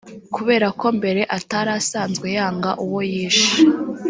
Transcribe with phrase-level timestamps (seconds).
[0.35, 3.51] kubera ko mbere atari asanzwe yanga uwo yishe.